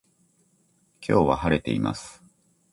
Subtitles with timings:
[1.07, 2.23] 今日は晴れています